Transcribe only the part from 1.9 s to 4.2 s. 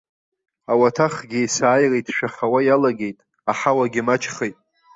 иҭшәахауа иалагеит, аҳауагьы